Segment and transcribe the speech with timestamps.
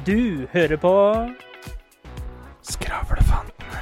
[0.00, 0.90] Du hører på
[2.64, 3.80] Skravlefantene.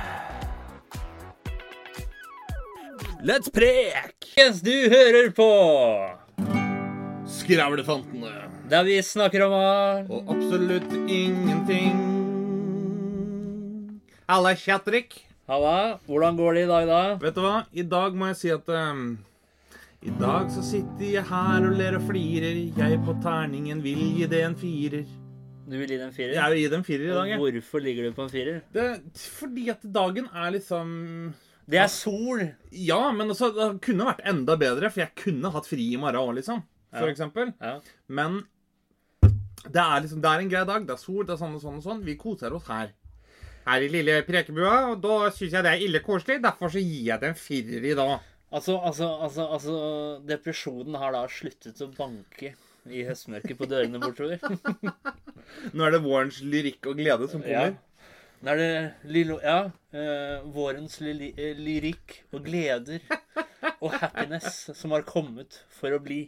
[3.22, 4.26] Let's prek!
[4.34, 5.46] Yes, du hører på
[7.30, 8.32] Skravlefantene.
[8.66, 10.10] Der vi snakker om alt.
[10.10, 11.94] Og absolutt ingenting.
[14.26, 15.20] Halla, Kjatrik.
[15.46, 17.00] Halla, hvordan går det i dag, da?
[17.22, 17.54] Vet du hva?
[17.70, 19.06] I dag må jeg si at um
[20.02, 22.60] I dag så sitter jeg her og ler og flirer.
[22.74, 25.06] Jeg på terningen vil gi det en firer.
[25.68, 26.32] Du vil gi dem firer?
[26.38, 27.38] Jeg vil gi dem firer i dag, Og jeg.
[27.60, 28.60] hvorfor ligger du på en firer?
[28.72, 28.86] Det,
[29.38, 31.34] fordi at dagen er liksom
[31.68, 32.40] Det er sol.
[32.72, 36.16] Ja, men også, det kunne vært enda bedre, for jeg kunne hatt fri i morgen
[36.22, 36.62] òg, liksom.
[36.94, 37.12] For Ja.
[37.12, 37.52] eksempel.
[37.60, 37.74] Ja.
[38.08, 38.38] Men
[39.68, 40.86] det er liksom, det er en grei dag.
[40.86, 42.02] Det er sol, det er sånn og sånn og sånn.
[42.06, 42.94] Vi koser oss her.
[43.66, 46.38] Her i lille Prekebua, og da syns jeg det er ille koselig.
[46.40, 48.20] Derfor så gir jeg det en firer i dag.
[48.50, 52.54] Altså, altså, altså, altså Depresjonen har da sluttet å banke
[52.94, 54.40] i høstmørket på dørene bortover.
[55.76, 57.68] Nå er det vårens lyrikk og glede som Ja.
[57.68, 57.84] kommer.
[58.38, 63.00] Nå er det lilo, ja, uh, vårens ly eh, lyrikk og gleder
[63.80, 66.20] og happiness som har kommet for å bli.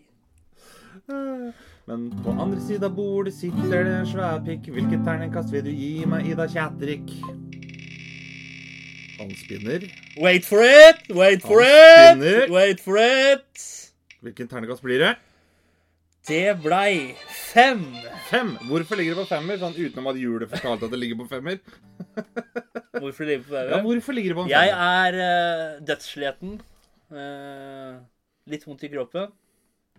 [1.86, 4.66] Men på andre sida av bordet sitter det en svær pikk.
[4.74, 7.14] Hvilket terningkast vil du gi meg, Ida Kjætrik?
[9.20, 9.86] Han spinner.
[10.18, 11.06] Wait for it!
[11.14, 12.50] Wait for it!
[12.50, 13.66] Wait for it!
[14.24, 15.14] Hvilken terningkast blir det?
[16.28, 17.84] Det blei fem.
[18.28, 18.52] Fem.
[18.68, 19.58] Hvorfor ligger det på femmer?
[19.60, 21.60] Sånn utenom at hjulet fortalte at det ligger på femmer.
[23.00, 23.72] Hvorfor ligger det på femmer?
[23.72, 26.58] Ja, hvorfor ligger det på en Jeg er uh, dødssliten.
[27.10, 28.00] Uh,
[28.52, 29.32] litt vondt i kroppen.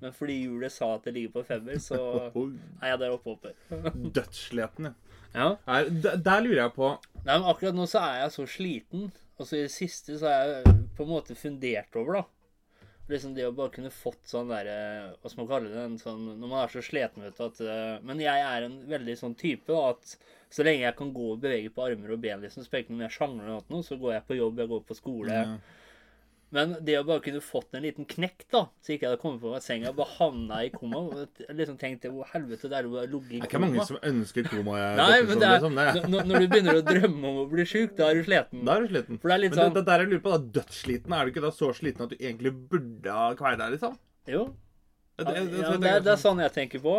[0.01, 1.97] Men fordi hjulet sa at det ligger på femmer, så
[2.81, 3.55] er jeg der oppe oppe.
[4.17, 5.17] Dødssleten, ja.
[5.31, 5.49] Ja.
[5.65, 6.87] Er, der, der lurer jeg på
[7.21, 9.11] Nei, men akkurat nå så er jeg så sliten.
[9.39, 12.23] Og så i det siste så er jeg på en måte fundert over, da.
[13.09, 14.75] Liksom det å bare kunne fått sånn derre
[15.19, 15.81] Hva skal man kalle det?
[15.83, 18.77] En sånn, når man er så sliten, vet du at eh, Men jeg er en
[18.91, 20.15] veldig sånn type da, at
[20.51, 23.45] så lenge jeg kan gå og bevege på armer og ben, liksom, når jeg sjangler
[23.47, 25.37] eller noe, så går jeg på jobb, jeg går på skole.
[25.37, 25.77] Ja.
[26.51, 29.39] Men det å bare kunne fått en liten knekk, da, så ikke jeg hadde kommet
[29.39, 30.99] på meg senga og bare havna i koma
[31.55, 33.99] liksom tenkte Hvor helvete det er det å ligge i Det er ikke mange som
[34.09, 34.73] ønsker koma.
[34.81, 35.75] jeg- Nei, men det er, liksom.
[35.79, 36.09] det er.
[36.11, 38.65] når, når du begynner å drømme om å bli sjuk, da er du sliten.
[38.67, 39.21] Da er du sliten.
[39.21, 41.23] For det er litt Men det, sånn det der jeg lurer på, da, dødssliten, er
[41.25, 43.97] du ikke da så sliten at du egentlig burde ha deg, liksom?
[44.27, 44.43] Jo.
[45.17, 46.97] Det, Ja, det, det, det, det, er, det er sånn jeg tenker på.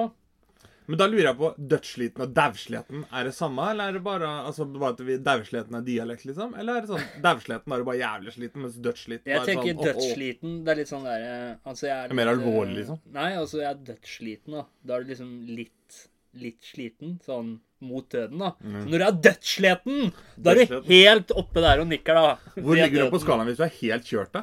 [0.89, 4.31] Men da lurer jeg på, dødssliten og dausleten, er det samme, eller er det bare
[4.49, 6.55] altså, bare at vi- dausleten er dialekt, liksom?
[6.59, 9.49] Eller er det sånn dausleten er du bare jævlig sliten, mens dødssliten Jeg er sånn
[9.49, 10.57] Jeg tenker dødssliten.
[10.65, 12.99] Det er litt sånn der eh, Altså, jeg er er mer alvorlig, eh, liksom?
[13.13, 14.65] Nei, altså, jeg er dødssliten, da.
[14.85, 18.55] Da er du liksom litt Litt sliten, sånn mot døden, da.
[18.65, 20.87] Når du er dødssliten, da er du Mm.
[20.89, 22.39] Helt oppe der og nikker, da.
[22.57, 24.43] Hvor ligger du på skalaen hvis du er helt kjørt, da?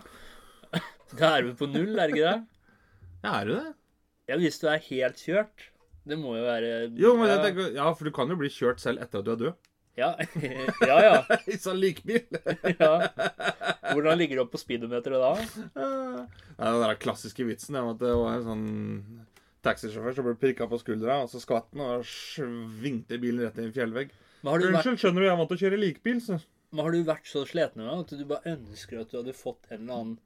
[1.18, 2.46] Da er du på null, er det ikke det?
[3.24, 3.74] Ja, er du det?
[4.30, 5.66] Ja, hvis du er helt kjørt.
[6.10, 8.52] Det må jo være Jo, men jeg ja, tenker, ja, for du kan jo bli
[8.54, 9.70] kjørt selv etter at du er død.
[10.00, 10.12] ja.
[10.90, 11.16] ja, ja.
[11.54, 12.24] I sånn likbil.
[12.82, 12.94] ja.
[13.92, 15.34] Hvordan ligger du opp på speedometeret da?
[15.76, 15.90] Det
[16.58, 18.70] er den der klassiske vitsen om at det var en sånn
[19.66, 23.68] taxisjåfør som ble prikka på skuldra, og så skvatt han og svingte bilen rett i
[23.68, 24.16] en fjellvegg.
[24.40, 26.38] Du vært, Unnskyld, skjønner du, jeg måtte vant til å kjøre likbil, så
[26.70, 29.70] men har du vært så sliten med at du bare ønsker at du hadde fått
[29.72, 30.18] en eller annen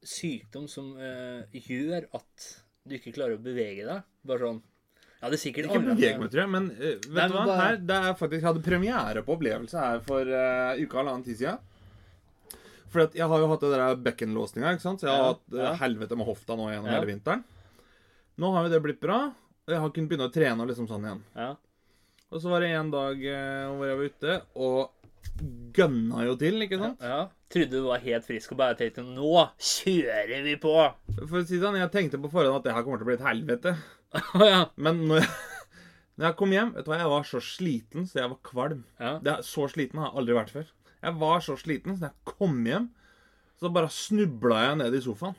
[0.00, 2.46] sykdom som uh, gjør at
[2.88, 4.06] du ikke klarer å bevege deg?
[4.24, 4.62] Bare sånn
[5.20, 7.46] Jeg er sikkert Ikke på- meg, tror jeg, men uh, vet Nei, du hva?
[7.46, 11.10] bare- Her, det er faktisk, Jeg hadde premiere på opplevelse her for uh, uka eller
[11.10, 11.58] halvannen tid siden.
[12.90, 15.00] For at jeg har jo hatt det der bekkenlåsninga, ikke sant?
[15.02, 15.74] så jeg har Ja, hatt ja.
[15.84, 16.96] helvete med hofta nå gjennom Ja.
[16.98, 17.44] hele vinteren.
[18.40, 19.18] Nå har jo det blitt bra.
[19.66, 21.20] og Jeg har kunnet begynne å trene og liksom sånn igjen.
[21.36, 21.50] Ja.
[22.32, 24.90] Og så var det en dag uh, hvor jeg var ute og
[25.76, 26.98] gønna jo til, ikke sant?
[27.04, 27.28] ja.
[27.50, 30.74] Trodde du var helt frisk og bare tenkte Nå kjører vi på!
[31.26, 33.10] For å si det sånn, jeg tenkte på forhånd at det her kommer til å
[33.10, 33.72] bli et helvete.
[34.16, 34.64] Å ja.
[34.80, 35.30] Men når jeg,
[36.16, 38.82] når jeg kom hjem, vet du hva, jeg var så sliten så jeg var kvalm.
[39.00, 39.14] ja.
[39.24, 40.72] Det, så sliten har jeg aldri vært før.
[41.00, 42.90] Jeg var så sliten, så jeg kom hjem,
[43.60, 45.38] så bare snubla jeg ned i sofaen.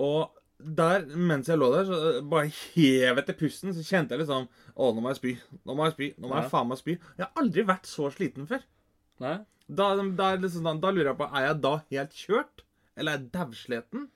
[0.00, 0.32] Og
[0.64, 4.86] der, mens jeg lå der, så bare hev etter pusten, så kjente jeg liksom Å,
[4.94, 5.32] nå må jeg spy.
[5.66, 6.08] Nå må jeg spy.
[6.16, 6.94] Nå må jeg faen meg spy.
[7.18, 8.62] Jeg har aldri vært så sliten før.
[9.66, 12.64] Da, da, liksom, da, da lurer jeg på Er jeg da helt kjørt?
[13.00, 14.08] Eller er jeg dausleten?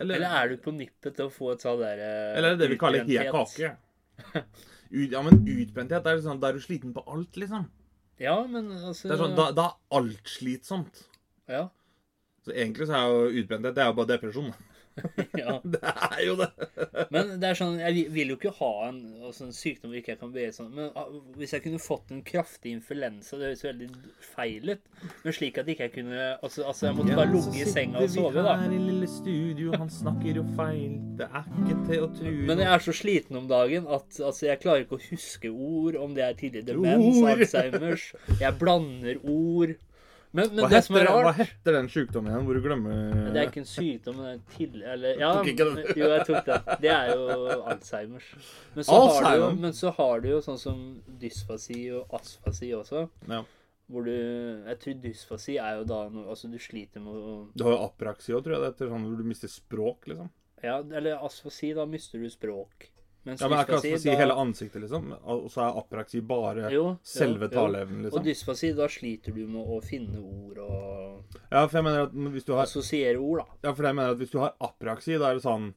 [0.00, 2.56] Eller, Eller er du på nippet til å få et sånn der eh, eller er
[2.56, 3.74] det det vi kaller hel kake?
[4.92, 7.68] Ut, ja, men utbrenthet er liksom, Da er du sliten på alt, liksom.
[8.20, 11.04] Ja, men altså Det er sånn, da, da er alt slitsomt.
[11.50, 11.66] Ja.
[12.44, 14.52] Så egentlig så er jo utbrenthet det er jo bare depresjon.
[15.42, 15.58] Ja.
[15.64, 16.48] Det er jo det.
[17.12, 20.12] Men det er sånn, jeg vil jo ikke ha en, altså en sykdom hvor ikke
[20.12, 20.70] jeg kan bevege sånn.
[20.76, 21.08] Men ah,
[21.38, 23.88] hvis jeg kunne fått en kraftig influensa, det høres veldig
[24.32, 24.90] feil ut.
[25.24, 28.10] Men slik at ikke jeg kunne Altså, altså jeg måtte bare ligge i senga og
[28.12, 28.54] sove, da.
[28.62, 30.98] her i lille studio, han snakker jo feil.
[31.18, 32.34] Det er ikke til å tro.
[32.50, 35.98] Men jeg er så sliten om dagen at altså, jeg klarer ikke å huske ord,
[36.02, 38.10] om det er tidlig demens, Alzheimers.
[38.40, 39.74] Jeg blander ord.
[40.32, 42.92] Men, men hva, det som er heter, hva heter den sykdommen igjen hvor du glemmer
[43.34, 44.84] Det er ikke en sykdom, men det er en til...
[44.94, 46.70] Eller Ja, jo, jeg tok den.
[46.80, 48.30] Det er jo Alzheimers.
[48.72, 49.58] Men så, har du jo, Alzheimer?
[49.66, 50.78] men så har du jo sånn som
[51.20, 53.04] dysfasi og asfasi også.
[53.28, 53.42] Ja.
[53.92, 57.66] Hvor du Jeg tror dysfasi er jo da noe Altså, du sliter med å Du
[57.66, 58.64] har jo apraksi òg, tror jeg.
[58.64, 60.32] Det heter sånn hvor du mister språk, liksom.
[60.62, 62.88] Ja, eller asfasi, da mister du språk.
[63.24, 65.12] Mens Ja, men jeg kan dysfasi, ikke si da- hele ansiktet, liksom.
[65.30, 68.00] Og så er apraksi bare Jo, selve jo, taleevnen?
[68.06, 68.18] Liksom.
[68.18, 72.12] Og dysfasi, da sliter du med å finne ord og Ja, for jeg mener at
[72.34, 73.68] hvis du har assosiere ord, da.
[73.68, 75.70] Ja, for jeg mener at hvis du har apraksi, da er det sånn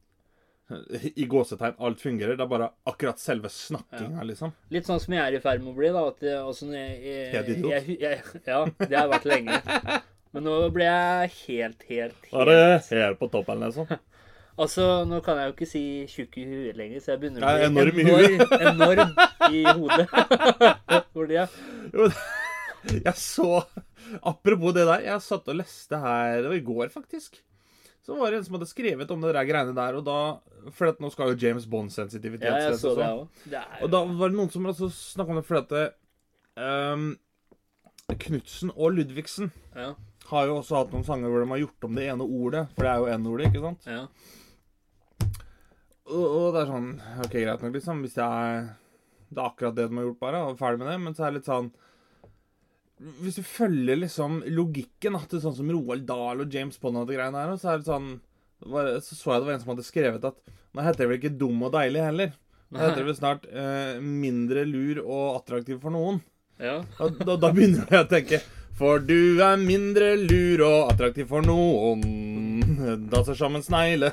[1.15, 2.33] I gåsetegn alt fungerer.
[2.35, 4.51] Det er bare akkurat selve snakkinga, liksom.
[4.73, 6.07] Litt sånn som jeg er i ferd med å bli, da.
[6.09, 7.69] At det, altså, jeg, jeg, Helt idiot.
[7.69, 9.59] jeg, jeg, Ja, det har jeg vært lenge.
[10.33, 12.57] Men nå ble jeg helt, helt, helt Var det
[12.89, 13.93] helt på toppen, liksom.
[14.55, 17.55] Altså, nå kan jeg jo ikke si tjukk i huet lenger, så jeg begynner å
[17.65, 19.09] enorm bli enorm, enorm
[19.51, 20.05] i hodet.
[21.15, 21.57] Hvor det er.
[22.85, 23.63] Jeg så
[24.21, 27.39] Apropos det der, jeg satt og leste her Det var i går, faktisk.
[28.05, 30.17] Så var det en som hadde skrevet om det der greiene der, og da
[30.77, 33.07] For at nå skal jo James Bond-sensitivitet Ja, jeg så det
[33.57, 35.85] er Og da var det noen som altså snakka om det fordi at det,
[36.61, 37.07] ehm,
[38.27, 39.95] Knutsen og Ludvigsen Ja.
[40.29, 42.85] har jo også hatt noen sanger hvor de har gjort om det ene ordet, for
[42.85, 43.89] det er jo N-ordet, ikke sant?
[43.89, 44.05] ja.
[46.05, 46.89] Og, og det er sånn
[47.25, 48.01] OK, greit nok, liksom.
[48.05, 48.67] Hvis er
[49.31, 50.99] Det er akkurat det de har gjort, bare, og ferdig med det.
[51.01, 51.71] Men så er det litt sånn
[53.23, 57.17] Hvis du følger liksom logikken til sånn som Roald Dahl og James Bond og de
[57.17, 58.11] greiene her, så er det sånn
[58.65, 60.37] var- Så så jeg det var en som hadde skrevet at
[60.75, 62.31] nå heter det vel ikke dum og deilig heller.
[62.71, 66.21] Nå heter det vel snart eh, mindre lur og attraktiv for noen.
[66.59, 66.77] ja.
[66.99, 68.39] Og da, da begynner jeg å tenke
[68.75, 72.01] For du er mindre lur og attraktiv for noen.
[73.11, 74.11] Danser som en snegle.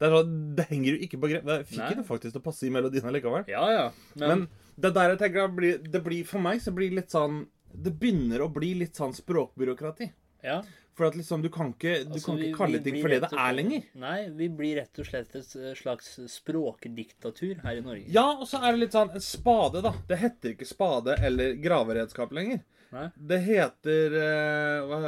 [0.00, 1.44] Det, er sånn, det henger jo ikke på grep.
[1.44, 1.94] Det fikk Nei.
[2.00, 3.44] det faktisk til å passe i melodien allikevel.
[3.52, 3.86] Ja, ja.
[4.16, 4.44] Men, Men
[4.80, 7.92] det der jeg tenker blir, det blir For meg så blir det litt sånn Det
[8.00, 10.10] begynner å bli litt sånn språkbyråkrati.
[10.48, 10.62] ja.
[10.98, 13.08] For at liksom, du kan ikke, du Altså, kan vi- ikke kalle vi ting for
[13.08, 13.84] det det er lenger.
[14.02, 18.04] Nei, vi blir rett og slett et slags språkdiktatur her i Norge.
[18.12, 19.92] Ja, og så er det litt sånn en Spade, da.
[20.08, 22.60] Det heter ikke spade eller graveredskap lenger.
[22.92, 23.06] Nei?
[23.16, 24.98] Det heter eh, Hva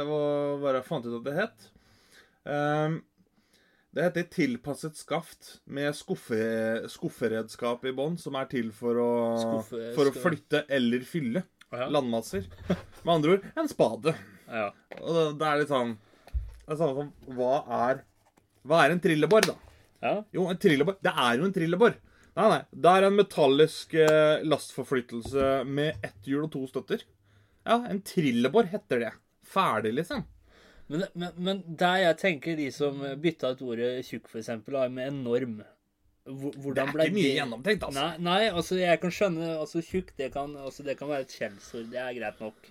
[0.63, 1.69] hva jeg fant ut at det het?
[2.47, 3.01] Ehm,
[3.93, 6.37] det heter tilpasset skaft med skuffe,
[6.89, 9.09] skufferedskap i bånn, som er til for å,
[9.93, 11.43] for å flytte eller fylle
[11.73, 11.87] Ja.
[11.89, 12.45] landmasser.
[13.03, 14.15] Med andre ord en spade.
[14.49, 14.67] Ja.
[15.01, 15.93] Og det, det er litt sånn
[16.33, 17.07] Det er sånn som
[17.37, 17.53] Hva
[17.87, 18.01] er
[18.67, 19.55] Hva er en trillebår, da?
[20.03, 20.11] ja.
[20.35, 20.97] Jo, en trillebår.
[21.01, 21.95] Det er jo en trillebår.
[22.35, 22.59] Nei, nei.
[22.73, 27.01] Det er en metallisk eh, lastforflyttelse med ett hjul og to støtter.
[27.65, 29.11] Ja, en trillebår heter det.
[29.47, 30.23] Ferdig, liksom.
[30.91, 34.87] Men, men, men der jeg tenker de som bytta ut ordet tjukk, for eksempel, da,
[34.91, 35.61] med enorm
[36.23, 37.99] hvordan Det er ikke mye gjennomtenkt, altså.
[37.99, 41.35] Nei, nei, altså jeg kan skjønne altså Tjukk, det kan, altså, det kan være et
[41.35, 41.89] skjellsord.
[41.91, 42.69] Det er greit nok.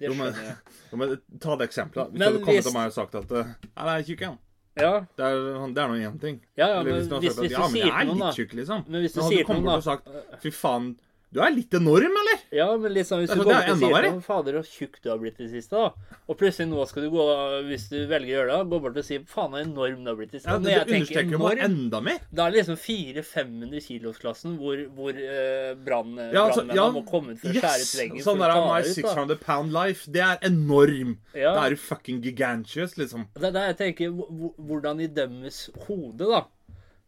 [0.00, 0.56] Det skjønner jeg.
[0.90, 2.10] Jo, men ta det eksempelet.
[2.12, 4.06] Hvis Men du hadde kommet hvis- til meg og sagt at eh, Nei, det er
[4.10, 4.38] tjukk igjen.
[4.80, 5.40] Ja, Det er,
[5.74, 6.36] det er nå én ting.
[6.56, 8.06] ja, ja men hvis du hvis, sagt, hvis, du ja, men sier jeg er til
[8.06, 8.84] noen, litt da tjukk, liksom.
[8.86, 9.80] Men hvis du sier du kommet til noen, da.
[9.80, 10.86] sagt Fy faen,
[11.30, 12.40] du er litt enorm, eller?
[12.50, 15.20] Ja, men liksom, hvis du går bort og sier til Fader, så tjukk du har
[15.22, 16.16] blitt i det siste, da.
[16.26, 17.26] Og plutselig nå skal du gå,
[17.68, 20.18] hvis du velger å gjøre det, gå bort og si faen, så enorm du har
[20.18, 20.56] blitt i det siste.
[20.56, 22.18] Ja, det, det understreker jo bare enda mer.
[22.34, 27.36] da er det liksom 400-500 kilos-klassen hvor, hvor uh, brann, Ja, altså, ja, må komme
[27.36, 27.96] ut for å skjære ut Yes!
[28.00, 28.94] veggen Sånn der My 600 ut.
[28.98, 30.10] 600 pound life.
[30.10, 31.16] Det er enorm.
[31.34, 31.54] Ja.
[31.54, 33.28] Da er du fucking gigantious, liksom.
[33.38, 34.14] Det er der jeg tenker,
[34.58, 36.42] hvordan i dømmes hodet, da,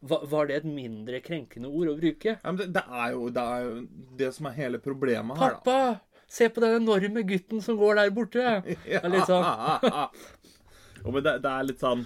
[0.03, 2.35] var det et mindre krenkende ord å bruke?
[2.35, 3.75] Ja, men det, det, er jo, det er jo
[4.19, 5.61] det som er hele problemet her, da.
[5.63, 6.13] Pappa!
[6.33, 8.41] Se på den enorme gutten som går der borte!
[9.03, 9.45] Er litt sånn.
[11.03, 12.05] Jo, men det, det er litt sånn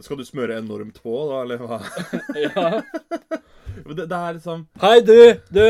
[0.00, 1.80] Skal du smøre enormt på, da, eller hva?
[2.46, 2.68] Ja.
[3.82, 5.18] Men det, er liksom Hei, du!
[5.52, 5.66] Du!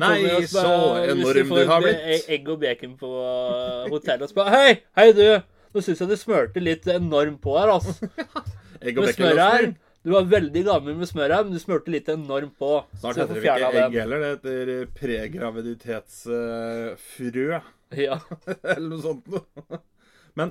[0.00, 0.64] Nei, så
[1.04, 2.28] enorm du har blitt.
[2.32, 4.78] Egg og bacon på uh, hotellet og spør Hei!
[4.96, 5.26] Hei, du!
[5.74, 8.08] Nå syns jeg du smørte litt enormt på her, altså.
[8.84, 9.72] egg og Med smør her.
[10.04, 12.68] Du var veldig gammel med smøret, men du smurte litt enormt på.
[13.00, 13.94] Snart heter det ikke egg den.
[14.02, 14.18] heller.
[14.20, 17.60] Det heter pregraviditetsfrø.
[17.94, 18.16] Ja.
[18.64, 19.78] eller noe sånt noe.
[20.34, 20.50] Men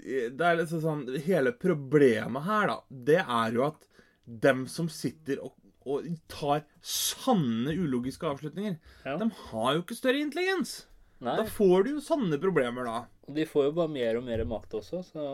[0.00, 2.76] eh, det er liksom sånn Hele problemet her, da,
[3.10, 3.82] det er jo at
[4.24, 5.52] dem som sitter og,
[5.84, 9.18] og tar sanne ulogiske avslutninger, Ja.
[9.20, 10.86] de har jo ikke større intelligens.
[11.20, 11.36] Nei.
[11.42, 13.02] Da får du jo sanne problemer, da.
[13.28, 15.26] Og de får jo bare mer og mer makt også, så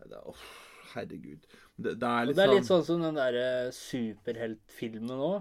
[0.00, 0.32] er-
[0.94, 1.42] herregud.
[1.74, 5.40] Det, det er litt det er litt sånn sånn som den derre superheltfilmen òg.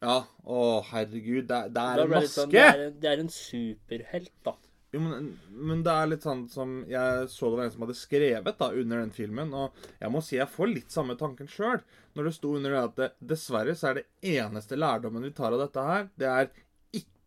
[0.00, 1.46] Ja, å herregud.
[1.48, 2.32] Det, det er en maske!
[2.32, 2.56] sånn, maske!
[2.56, 4.56] det, er, det er en superhelt, da.
[4.90, 7.94] Jo, men, men det er litt sånn som Jeg så det var en som hadde
[7.94, 11.78] skrevet da under den filmen, og jeg må si jeg får litt samme tanken sjøl.
[12.18, 15.54] Når det sto under det at det, dessverre så er det eneste lærdommen vi tar
[15.54, 16.50] av dette her, det er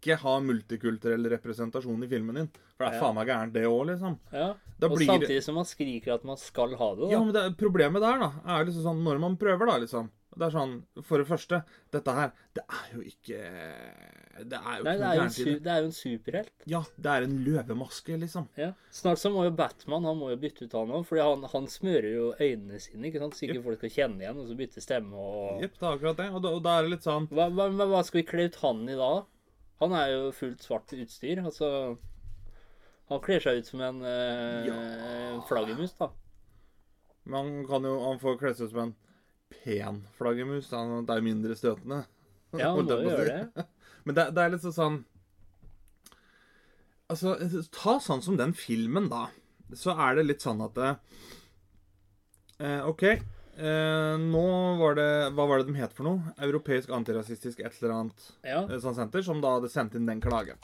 [0.03, 2.49] ikke ha multikulturell representasjon i filmen din.
[2.77, 3.01] For det er Ja.
[3.05, 4.19] faen meg gærent, det òg, liksom.
[4.33, 4.49] Ja.
[4.83, 7.11] Og blir samtidig som man skriker at man skal ha det, da.
[7.15, 10.09] Ja, men det, problemet der, da, er liksom sånn når man prøver, da, liksom.
[10.33, 10.71] Det er sånn,
[11.05, 11.59] For det første,
[11.93, 13.37] dette her, det er jo ikke
[14.49, 15.29] Det er jo Nei, det er, jo en
[15.61, 15.67] det.
[15.69, 16.51] er jo en superhelt.
[16.65, 18.47] Ja, det er en løvemaske, liksom.
[18.57, 18.71] Ja.
[18.91, 21.67] Snart så må jo Batman han må jo bytte ut han òg, fordi han, han
[21.69, 23.37] smører jo øynene sine, ikke sant?
[23.37, 26.17] så ikke folk skal kjenne igjen, og så bytte stemme og Jepp, det er akkurat
[26.23, 26.29] det.
[26.33, 28.55] Og da, og da er det litt sånn hva, hva, hva skal vi kle ut
[28.65, 29.11] han i da?
[29.81, 31.41] Han er jo fullt svart utstyr.
[31.43, 31.69] Altså
[33.09, 34.75] Han kler seg ut som en eh, Ja.
[35.49, 36.09] flaggermus, da.
[37.25, 38.95] Man kan jo Han får kle seg ut som en
[39.53, 40.69] pen flaggermus.
[40.69, 42.03] Det er mindre støtende.
[42.53, 43.65] Ja, han må jo gjøre det.
[44.05, 45.01] Men det, det er litt sånn
[47.11, 47.35] Altså,
[47.75, 49.27] ta sånn som den filmen, da.
[49.77, 50.91] Så er det litt sånn at det,
[52.63, 53.03] eh, OK.
[53.53, 54.45] Eh, nå
[54.79, 56.33] var det Hva var det de het for noe?
[56.41, 58.63] Europeisk antirasistisk et eller annet Ja.
[58.81, 60.57] sånn senter, som da hadde sendt inn den klagen.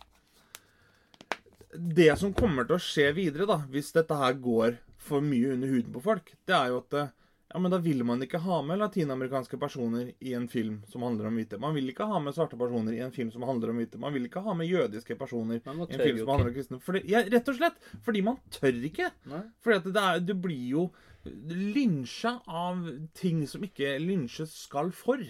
[1.77, 5.67] Det som kommer til å skje videre, da, hvis dette her går for mye under
[5.69, 7.11] huden på folk, det er jo at eh,
[7.53, 11.29] ja, men da vil man ikke ha med latinamerikanske personer i en film som handler
[11.29, 11.57] om hvite.
[11.61, 13.97] Man vil ikke ha med svarte personer i en film som handler om hvite.
[14.01, 16.77] Man vil ikke ha med jødiske personer i en film som handler om kristne.
[16.85, 19.09] Fordi, ja, rett og slett fordi man tør ikke.
[19.31, 19.41] Nei.
[19.65, 20.83] Fordi at det er, det blir jo
[21.25, 22.85] lynsja av
[23.17, 25.21] ting som ikke lynsjes skal for.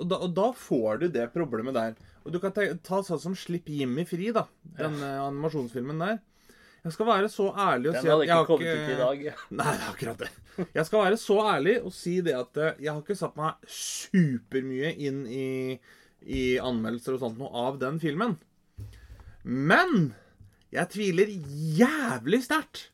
[0.00, 1.98] Og da, og da får du det problemet der.
[2.24, 4.46] Og du kan ta, ta sånn som Slipp Jimmy fri, da.
[4.78, 5.26] Den ja.
[5.26, 6.20] animasjonsfilmen der.
[6.80, 8.92] Jeg skal være så ærlig og Den si at hadde jeg ikke har kommet ut
[8.92, 9.24] i dag.
[9.60, 10.30] Nei, det er akkurat det.
[10.72, 13.74] Jeg skal være så ærlig og si det at eh, jeg har ikke satt meg
[13.80, 15.50] supermye inn i,
[16.24, 18.38] i anmeldelser og sånt noe av den filmen.
[19.44, 20.14] Men
[20.72, 21.32] jeg tviler
[21.76, 22.88] jævlig sterkt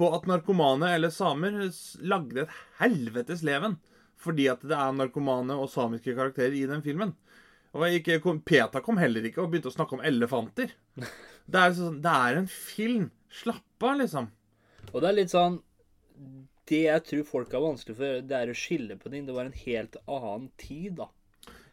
[0.00, 1.62] på at narkomane eller samer
[2.00, 3.76] lagde et helvetes leven
[4.20, 7.14] fordi at det er narkomane og samiske karakterer i den filmen.
[7.72, 10.74] Og jeg ikke, Peta kom heller ikke og begynte å snakke om elefanter.
[11.50, 13.06] Det er, sånn, det er en film.
[13.34, 14.28] Slapp av, liksom.
[14.92, 15.56] Og det er litt sånn
[16.68, 19.24] Det jeg tror folk har vanskelig for, det er å skille på ting.
[19.26, 21.08] Det var en helt annen tid, da.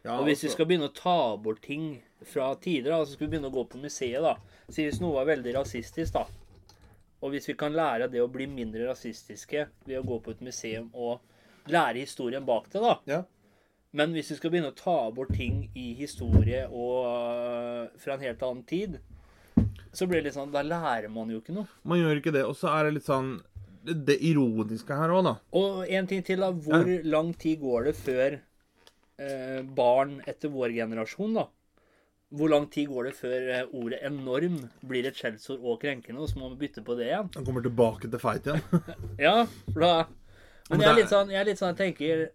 [0.02, 3.12] Ja, Og hvis vi altså- skal begynne å ta bort ting fra tider, da, så
[3.14, 4.34] skal vi begynne å gå på museet, da.
[4.66, 6.26] Så hvis noe var veldig rasistisk, da.
[7.18, 10.36] Og hvis vi kan lære av det å bli mindre rasistiske ved å gå på
[10.36, 11.18] et museum og
[11.72, 12.94] lære historien bak det, da.
[13.10, 13.20] Ja.
[13.98, 18.24] Men hvis vi skal begynne å ta bort ting i historie og øh, fra en
[18.26, 18.98] helt annen tid,
[19.90, 21.66] så blir det litt sånn Da lærer man jo ikke noe.
[21.88, 22.44] Man gjør ikke det.
[22.46, 23.38] Og så er det litt sånn
[23.88, 25.32] Det, ironiske her òg, da.
[25.58, 26.52] Og en ting til, da.
[26.52, 31.48] Hvor lang tid går det før eh, barn etter vår generasjon, da
[32.30, 36.28] Hvor lang tid går det før eh, ordet 'enorm' blir et skjellsord og krenkende, og
[36.28, 37.30] så må vi bytte på det igjen?
[37.34, 38.60] Han kommer tilbake til feit igjen.
[39.26, 39.92] Ja, da
[40.68, 42.26] Men jeg er litt sånn jeg, er litt sånn, jeg tenker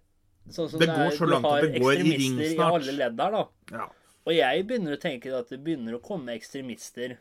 [0.49, 2.95] sånn som Det det, går er, så Du har det går i ekstremister i alle
[2.97, 3.43] ledd der, da.
[3.77, 3.85] ja.
[4.25, 7.13] Og jeg begynner å tenke at det begynner å komme ekstremister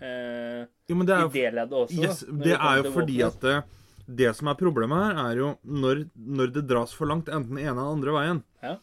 [0.00, 1.98] eh, Jo, men det i jo det leddet også.
[2.04, 3.56] yes, Det er jo fordi at det,
[4.06, 7.64] det som er problemet her, er jo når, når det dras for langt, enten den
[7.64, 8.76] ene eller andre veien, Ja.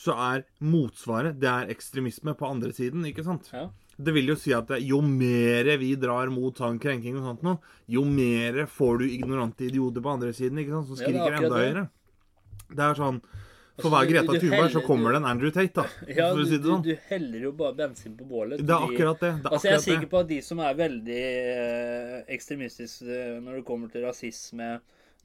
[0.00, 3.50] Så er motsvaret det er ekstremisme på andre siden, ikke sant?
[3.52, 3.68] Ja.
[4.00, 7.58] Det vil jo si at jo mer vi drar mot sånn krenking og sånt noe,
[7.90, 10.88] jo mer får du ignorante idioter på andre siden, ikke sant?
[10.88, 11.86] Som er skriker ja, enda høyere.
[12.70, 13.36] Det er sånn For
[13.80, 15.84] Altså, hver Greta Thunberg så kommer det en Andrew Tate, da.
[16.18, 16.82] Ja, For å si det du, sånn.
[16.84, 18.60] du heller jo bare bensin på bålet.
[18.60, 19.30] Det er akkurat det.
[19.36, 23.38] det, er Altså, jeg er sikker på at de som er veldig eh, ekstremistiske eh,
[23.40, 24.70] når det kommer til rasisme,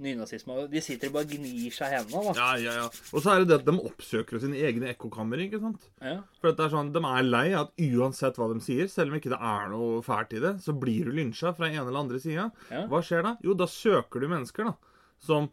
[0.04, 2.34] nynazisme, de sitter og bare gnir seg i hendene.
[2.34, 2.34] da.
[2.40, 2.88] Ja, ja, ja.
[3.14, 5.88] Og så er det det at de oppsøker sine egne ekkokammer, ikke sant?
[6.02, 6.18] Ja.
[6.42, 9.32] For det er sånn, De er lei at uansett hva de sier, selv om ikke
[9.34, 12.50] det er noe fælt i det, så blir du lynsja fra en eller andre sida.
[12.72, 12.86] Ja.
[12.92, 13.36] Hva skjer da?
[13.46, 14.76] Jo, da søker du mennesker da,
[15.20, 15.52] som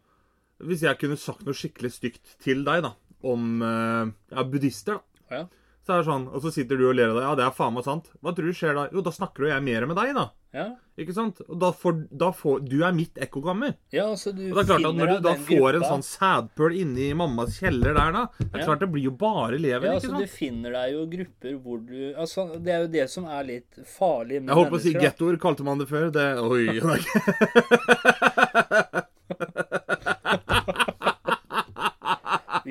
[0.63, 2.93] Hvis jeg kunne sagt noe skikkelig stygt til deg da,
[3.25, 5.35] om eh, ja, buddhister, da.
[5.39, 5.47] Ja.
[5.83, 7.23] Så er det sånn, Og så sitter du og ler av deg.
[7.27, 8.05] Ja, det er faen meg sant.
[8.23, 8.85] Hva tror du skjer da?
[8.95, 10.29] Jo, da snakker jo jeg mer med deg, da.
[10.53, 10.67] Ja.
[11.01, 11.41] Ikke sant?
[11.49, 13.73] Og da får, da får Du er mitt ekkokammer.
[13.91, 16.03] ja, altså du Og det er klart at Når du da får får en sånn
[16.05, 18.65] sædpøl inni mammas kjeller der, da Det er Ja.
[18.67, 19.83] klart det blir jo bare leven.
[19.89, 23.09] ja, ikke altså, Du finner deg jo grupper hvor du altså, Det er jo det
[23.09, 25.87] som er litt farlig med Jeg holdt på å si mennesker, gettoer, kalte man det
[25.89, 26.11] før.
[26.13, 26.69] Det Oi.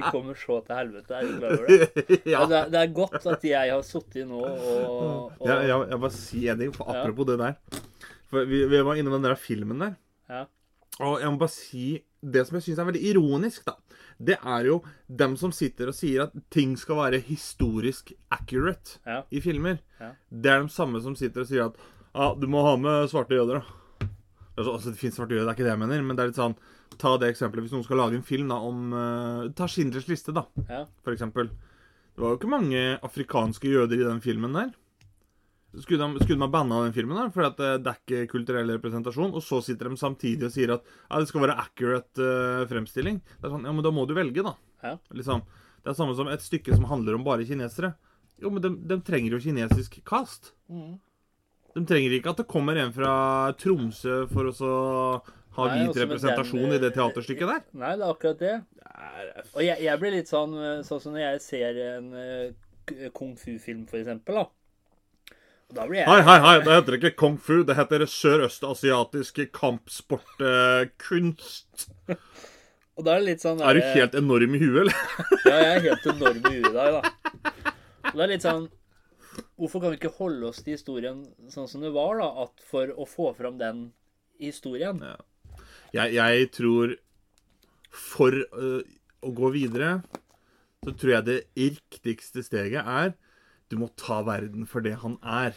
[0.03, 2.07] Vi kommer så til helvete, er du klar over det?
[2.33, 2.41] ja.
[2.41, 5.87] Ja, det, er, det er godt at jeg har sittet nå og, og Jeg, jeg,
[5.93, 7.57] jeg bare si en ting, for apropos det der.
[8.33, 9.95] For vi, vi var innom den der filmen der.
[10.33, 10.45] Ja.
[11.03, 11.87] Og jeg må bare si
[12.23, 13.73] Det som jeg syns er veldig ironisk, da,
[14.23, 14.77] det er jo
[15.23, 19.23] dem som sitter og sier at ting skal være historisk accurate Ja.
[19.35, 19.81] i filmer.
[19.99, 20.13] Ja.
[20.31, 21.81] Det er de samme som sitter og sier at
[22.13, 24.07] ja, du må ha med svarte jøder, da.
[24.53, 26.31] Altså, altså, det fins svarte jøder, det er ikke det jeg mener, men det er
[26.31, 26.55] litt sånn
[27.01, 30.35] Ta det eksempelet hvis noen skal lage en film da om uh, Ta Schindlers liste,
[30.37, 30.85] da, Ja.
[31.05, 31.49] for eksempel.
[32.13, 34.73] Det var jo ikke mange afrikanske jøder i den filmen der.
[35.73, 38.27] Skulle de, skulle de ha banna den filmen der, fordi at eh, det er ikke
[38.35, 39.33] kulturell representasjon?
[39.33, 43.23] Og så sitter de samtidig og sier at ja, det skal være accurate uh, fremstilling.
[43.39, 44.53] Det er sånn, ja, men da må du velge, da.
[44.85, 44.99] Ja.
[45.17, 45.41] Liksom.
[45.81, 47.95] Det er samme som et stykke som handler om bare kinesere.
[48.43, 50.53] Jo, men de, de trenger jo kinesisk cast.
[50.69, 50.99] Mm.
[51.73, 53.15] De trenger ikke at det kommer en fra
[53.57, 54.73] Tromsø for å
[55.53, 57.61] så ha Nei, hvit representasjon den, i det teaterstykket der.
[57.77, 58.55] Nei, det er akkurat det.
[59.53, 62.47] Og jeg, jeg blir litt sånn eh, Sånn som når jeg ser en uh,
[63.17, 64.45] kung fu-film, for eksempel, da.
[65.73, 69.35] Og da blir jeg Hei, hei, hei, det heter ikke kung fu, det heter sørøstasiatisk
[69.57, 71.79] kampsportkunst.
[72.93, 74.99] Og da er det litt sånn er du helt enorm i huet, eller?
[75.49, 77.03] Ja, jeg er helt enorm i huet i dag, da.
[78.11, 78.65] Og det er litt sånn
[79.57, 81.19] Hvorfor kan vi ikke holde oss til historien
[81.49, 82.29] sånn som det var, da?
[82.45, 83.79] At for å få fram den
[84.41, 85.17] historien Ja.
[85.93, 86.95] Jeg, jeg tror
[87.93, 88.81] For uh,
[89.23, 90.01] å gå videre,
[90.83, 93.13] så tror jeg det riktigste steget er
[93.71, 95.55] Du må ta verden for det han er.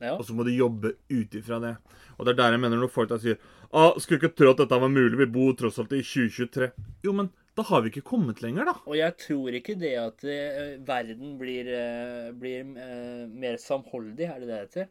[0.00, 0.14] Ja.
[0.16, 1.74] Og så må du jobbe ut ifra det.
[2.16, 3.36] Og det er der jeg mener når folk da sier
[3.70, 6.70] ah, 'Skulle ikke tro at dette var mulig, vi bor tross alt i 2023'.
[7.04, 8.74] Jo, men da har vi ikke kommet lenger, da.
[8.86, 14.40] Og jeg tror ikke det at uh, verden blir, uh, blir uh, mer samholdig, er
[14.40, 14.88] det det det heter?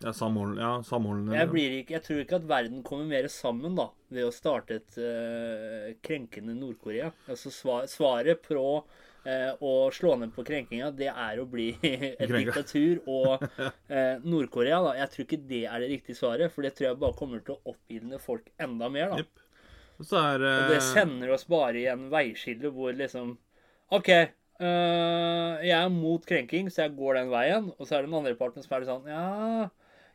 [0.00, 1.34] Ja, samhold, ja, samholdende.
[1.36, 4.78] Jeg, blir ikke, jeg tror ikke at verden kommer mer sammen da, ved å starte
[4.78, 7.10] et uh, krenkende Nord-Korea.
[7.28, 12.16] Altså svar, Svaret på uh, å slå ned på krenkinga, det er å bli et
[12.16, 12.48] Krenker.
[12.48, 13.02] diktatur.
[13.12, 16.54] Og uh, Nord-Korea, da, jeg tror ikke det er det riktige svaret.
[16.54, 19.12] For det tror jeg bare kommer til å oppildne folk enda mer.
[19.12, 19.20] da.
[19.20, 19.46] Yep.
[20.16, 23.34] Er Og det sender oss bare i en veiskille hvor liksom
[23.92, 27.68] OK, jeg er mot krenking, så jeg går den veien.
[27.76, 29.68] Og så er det den andre parten som er sånn Ja,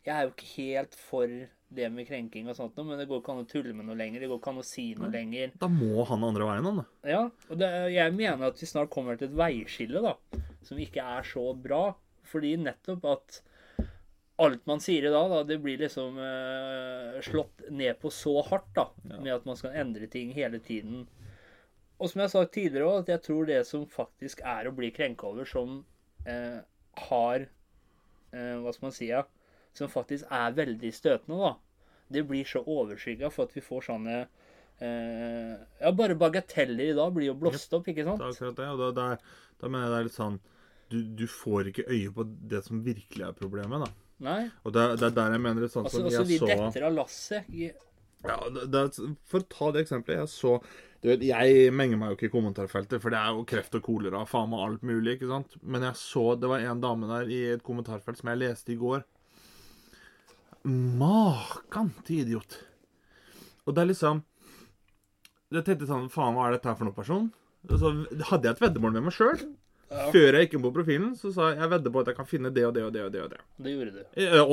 [0.05, 1.31] jeg er jo ikke helt for
[1.75, 3.97] det med krenking og sånt noe, men det går ikke an å tulle med noe
[3.97, 4.21] lenger.
[4.21, 5.55] Det går ikke an å si noe lenger.
[5.59, 6.85] Da må han andre veien, han, da.
[7.09, 11.03] Ja, og det, jeg mener at vi snart kommer til et veiskille, da, som ikke
[11.17, 11.84] er så bra.
[12.25, 13.41] Fordi nettopp at
[14.41, 18.71] alt man sier i dag, da, det blir liksom eh, slått ned på så hardt,
[18.77, 21.06] da, med at man skal endre ting hele tiden.
[21.95, 24.75] Og som jeg har sagt tidligere òg, at jeg tror det som faktisk er å
[24.75, 25.80] bli krenka over, som
[26.27, 26.60] eh,
[27.08, 29.23] har eh, Hva skal man si, ja,
[29.77, 31.53] som faktisk er veldig støtende, da.
[32.15, 37.13] Det blir så overskygga for at vi får sånne eh, Ja, bare bagateller i dag
[37.15, 38.21] blir jo blåst opp, ikke sant?
[38.21, 38.67] Det er akkurat det.
[38.69, 40.38] Og da, da, da mener jeg det er litt sånn
[40.93, 43.93] du, du får ikke øye på det som virkelig er problemet, da.
[44.25, 44.41] Nei.
[44.63, 46.85] Og det, det er der jeg mener det sånn Altså, som altså jeg så detter
[46.88, 47.49] av lasset.
[47.51, 48.83] ja, det, det,
[49.27, 50.53] For å ta det eksempelet Jeg så
[51.03, 53.83] du vet, Jeg menger meg jo ikke i kommentarfeltet, for det er jo kreft og
[53.85, 55.17] kolera faen meg alt mulig.
[55.17, 55.57] ikke sant?
[55.61, 58.79] Men jeg så det var en dame der i et kommentarfelt som jeg leste i
[58.79, 59.03] går.
[60.65, 62.58] Makan til idiot.
[63.65, 64.23] Og det er liksom
[65.54, 67.28] Jeg tenkte sånn Faen, hva er dette her for noen person?
[67.69, 67.91] Og så
[68.32, 69.39] hadde jeg et veddemål med meg sjøl.
[69.89, 70.08] Ja.
[70.13, 72.28] Før jeg gikk inn på profilen, så sa jeg jeg vedder på at jeg kan
[72.30, 73.04] finne det og det og det.
[73.06, 73.39] og det og det.
[73.62, 74.01] Det gjorde du.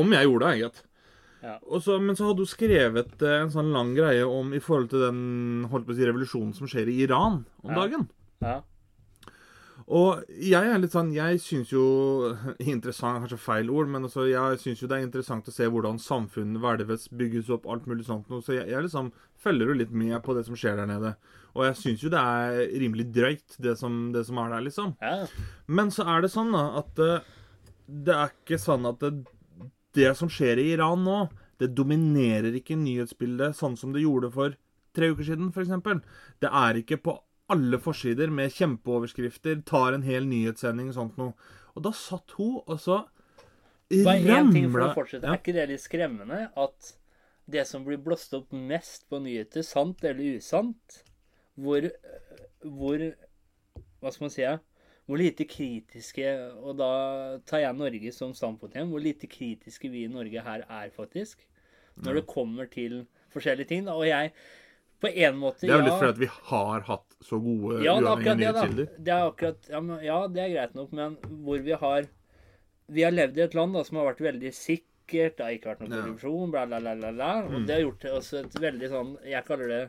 [0.03, 0.85] Om jeg gjorde det, egentlig.
[1.43, 1.55] Ja.
[1.67, 4.93] Og så, men så hadde hun skrevet eh, en sånn lang greie om i forhold
[4.93, 7.81] til den holdt på å si, revolusjonen som skjer i Iran om Ja.
[7.81, 8.05] dagen.
[8.45, 8.61] Ja.
[9.91, 11.83] Og jeg er litt sånn Jeg syns jo
[12.75, 15.67] Interessant er kanskje feil ord, men altså, jeg syns jo det er interessant å se
[15.67, 18.45] hvordan samfunn hvelves, bygges opp, alt mulig sånt noe.
[18.45, 19.11] Så jeg, jeg liksom
[19.43, 21.15] følger jo litt med på det som skjer der nede.
[21.53, 24.95] Og jeg syns jo det er rimelig drøyt, det som, det som er der, liksom.
[25.03, 25.27] ja.
[25.67, 27.31] Men så er det sånn da, at eh,
[27.87, 29.13] det er ikke sånn at det,
[29.99, 31.19] det som skjer i Iran nå,
[31.61, 34.57] det dominerer ikke nyhetsbildet sånn som det gjorde for
[34.97, 36.01] tre uker siden, f.eks.
[36.43, 37.19] Det er ikke på
[37.51, 41.35] alle forsider med kjempeoverskrifter, tar en hel nyhetssending og sånt noe.
[41.75, 43.03] Og da satt hun, og så
[43.93, 45.27] Bare én ting for å fortsette.
[45.27, 45.35] ja.
[45.35, 46.93] Er ikke det litt skremmende at
[47.53, 51.03] det som blir blåst opp mest på nyheter, sant eller usant,
[51.61, 51.91] hvor,
[52.65, 53.03] hvor
[54.01, 54.47] Hva skal man si?
[55.07, 56.25] Hvor lite kritiske
[56.63, 56.93] Og da
[57.47, 58.89] tar jeg Norge som standpunkt igjen.
[58.91, 61.45] Hvor lite kritiske vi i Norge her er, faktisk.
[62.03, 63.85] Når det kommer til forskjellige ting.
[63.87, 63.95] Da.
[63.95, 64.33] Og jeg
[65.03, 67.83] på en måte Det er jo ja, litt fordi at vi har hatt så gode
[67.85, 68.37] ja, uavhengige da.
[68.63, 68.89] nyhetskilder.
[69.09, 72.09] Det er akkurat, ja, men, ja, det er greit nok, men hvor vi har
[72.93, 75.71] Vi har levd i et land da, som har vært veldig sikkert, det har ikke
[75.73, 76.03] vært noen Ja.
[76.07, 77.31] korrupsjon, bla, bla, bla, bla, bla.
[77.47, 77.67] Og Mm.
[77.67, 79.83] det har gjort oss et veldig sånn Jeg kaller det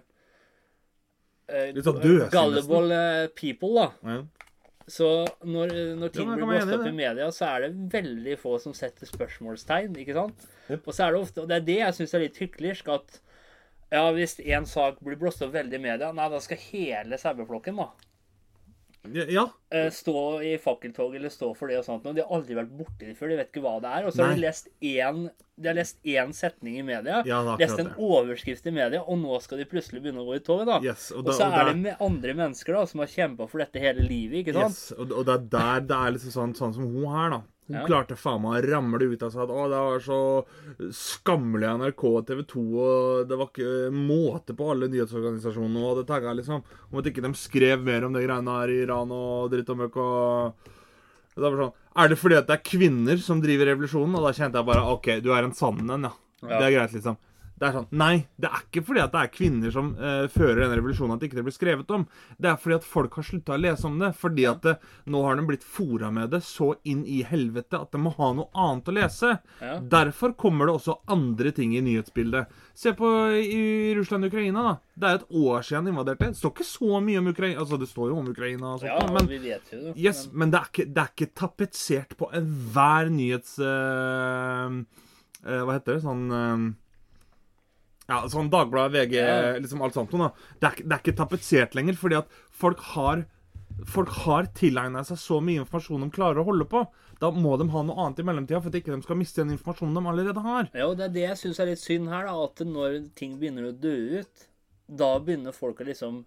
[1.50, 2.00] eh, sånn
[2.32, 4.14] Gullible eh, people, da.
[4.14, 4.22] Ja.
[4.88, 5.10] Så
[5.48, 8.74] når, når ting Ja, blir blåst opp i media, så er det veldig få som
[8.76, 10.48] setter spørsmålstegn, ikke sant?
[10.68, 10.84] Jep.
[10.88, 13.22] Og så er det ofte Og det er det jeg syns er litt hyklersk, at
[13.94, 17.78] Ja, hvis én sak blir blåst opp veldig i media, nei, da skal hele saueflokken,
[17.78, 17.92] da.
[19.12, 22.06] Ja, eh, Stå i fakkeltog eller stå for det og sånt.
[22.08, 23.34] Og de har aldri vært borti det før.
[23.34, 24.06] De vet ikke hva det er.
[24.08, 25.26] Og så har de lest én
[25.60, 29.42] De har lest én setning i media, Ja, lest en overskrift i media, og nå
[29.44, 30.80] skal de plutselig begynne å gå i tog, da.
[30.82, 33.60] Yes, og og, da- så er det med andre mennesker da som har kjempa for
[33.60, 34.72] dette hele livet, ikke sant?
[34.74, 37.42] Yes, og, og det er der det er liksom sånn, sånn som hun her, da.
[37.68, 37.86] Hun Ja.
[37.88, 40.18] klarte faen meg å ramle ut av seg at å, det var så
[40.92, 46.02] skammelig av NRK og TV 2, og det var ikke måte på alle nyhetsorganisasjonene og
[46.02, 46.62] det tagga, liksom.
[46.92, 49.80] Om at ikke de skrev mer om det greiene her i Iran og dritt og
[49.80, 50.70] møkk og
[51.36, 54.16] det var sånn, Er det fordi at det er kvinner som driver revolusjonen?
[54.18, 56.14] Og da kjente jeg bare OK, du er en sann en, ja.
[56.44, 56.60] Ja.
[56.60, 57.18] Det er greit, liksom.
[57.54, 60.64] Det er sånn, Nei, det er ikke fordi at det er kvinner som uh, fører
[60.64, 62.06] denne revolusjonen at ikke blir skrevet om.
[62.42, 64.10] Det er fordi at folk har slutta å lese om det.
[64.20, 64.74] Fordi at det,
[65.14, 68.32] nå har de blitt fora med det så inn i helvete at de må ha
[68.36, 69.36] noe annet å lese.
[69.62, 69.78] Ja.
[69.94, 72.52] Derfor kommer det også andre ting i nyhetsbildet.
[72.74, 74.76] Se på i Russland og Ukraina, da.
[74.94, 76.34] Det er et år siden de invaderte.
[76.34, 77.62] Det står ikke så mye om Ukraina.
[77.64, 79.96] Altså, det står jo om Ukraina og sånt, Ja, men vi vet jo det.
[80.02, 83.60] Yes, men det er ikke, det er ikke tapetsert på enhver nyhets...
[83.62, 84.82] Uh,
[85.46, 86.02] uh, hva heter det?
[86.04, 86.72] Sånn eh,
[88.10, 89.22] Ja, sånn Dagbladet, VG,
[89.64, 90.34] liksom alt sånt noe.
[90.60, 93.26] Det er, det er ikke tapetsert lenger, fordi at folk har
[93.90, 96.84] Folk har tilegna seg så mye informasjon de klarer å holde på.
[97.18, 99.56] Da må de ha noe annet i mellomtida for at ikke de skal miste den
[99.56, 100.68] informasjonen de allerede har.
[100.78, 102.36] Ja, og det er det jeg syns er litt synd her, da.
[102.46, 104.46] At når ting begynner å dø ut,
[105.02, 106.22] da begynner folk å liksom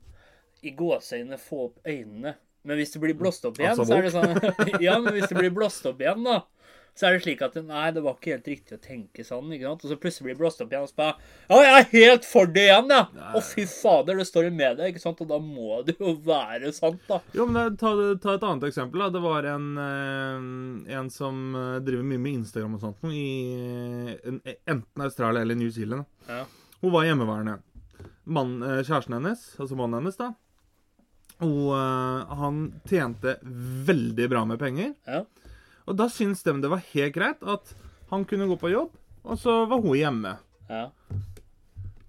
[0.66, 2.34] i gåseøynene få opp øynene.
[2.66, 5.30] Men hvis det blir blåst opp igjen, Altså så er det sånn Ja, men hvis
[5.30, 6.40] det blir blåst opp igjen, da,
[6.96, 9.66] så er det slik at nei, det var ikke helt riktig å tenke sånn, ikke
[9.68, 9.82] sant?
[9.84, 11.16] Og så plutselig blir det blåst opp igjen, og bare
[11.50, 13.02] Ja, jeg er helt for det igjen, ja!
[13.36, 15.20] Å, fy fader, det står i media, ikke sant?
[15.20, 17.20] Og da må det jo være sant, da.
[17.36, 19.04] Jo, men ta, ta et annet eksempel.
[19.04, 19.10] da.
[19.12, 23.26] Det var en, eh, en som eh, driver mye med Instagram og sånt, i
[24.64, 26.08] enten Australia eller New Zealand.
[26.30, 26.44] Ja.
[26.80, 27.60] Hun var hjemmeværende.
[28.24, 30.32] Mann, eh, kjæresten hennes, altså mannen hennes, da.
[31.44, 34.94] Og eh, han tjente veldig bra med penger.
[35.04, 35.24] Ja.
[35.86, 37.74] Og da syntes de det var helt greit at
[38.10, 38.92] han kunne gå på jobb,
[39.26, 40.36] og så var hun hjemme.
[40.70, 40.90] ja.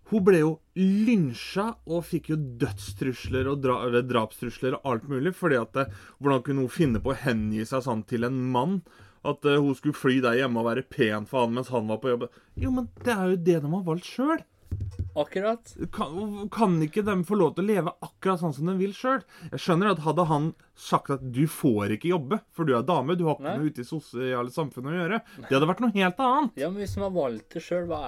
[0.08, 5.34] Hun ble jo lynsja og fikk jo dødstrusler og dra drapstrusler og alt mulig.
[5.36, 5.90] fordi at eh,
[6.22, 8.78] Hvordan kunne hun finne på å hengi seg sånn til en mann?
[9.28, 12.00] At eh, hun skulle fly der hjemme og være pen for han mens han var
[12.00, 12.30] på jobb.
[12.56, 14.40] Jo, men det er jo det de har valgt sjøl.
[15.18, 15.72] Akkurat.
[15.96, 19.24] Kan, kan ikke de få lov til å leve akkurat sånn som de vil sjøl?
[19.50, 23.18] Jeg skjønner at hadde han sagt at du får ikke jobbe, for du er dame,
[23.18, 23.56] du har ikke Nei.
[23.58, 26.62] noe ute i sosiale samfunnet å gjøre, det hadde vært noe helt annet.
[26.62, 28.04] Ja, men hvis man har valgt det sjøl, hva,